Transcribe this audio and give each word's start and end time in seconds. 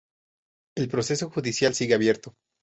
El 0.75 0.87
proceso 0.87 1.29
judicial 1.29 1.75
sigue 1.75 1.93
abierto. 1.93 2.33